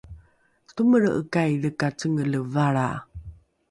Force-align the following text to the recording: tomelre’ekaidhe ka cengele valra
tomelre’ekaidhe 0.75 1.69
ka 1.79 1.87
cengele 1.99 2.39
valra 2.53 2.87